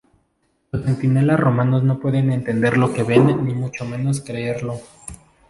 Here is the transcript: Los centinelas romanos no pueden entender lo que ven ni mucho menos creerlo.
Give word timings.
Los 0.71 0.83
centinelas 0.83 1.39
romanos 1.39 1.83
no 1.83 1.99
pueden 1.99 2.31
entender 2.31 2.75
lo 2.75 2.91
que 2.91 3.03
ven 3.03 3.45
ni 3.45 3.53
mucho 3.53 3.85
menos 3.85 4.19
creerlo. 4.21 4.81